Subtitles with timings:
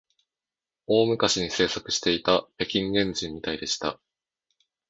[0.87, 3.99] 大昔に生息していた北京原人みたいでした